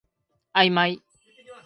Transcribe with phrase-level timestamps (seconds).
[0.53, 0.99] あいまい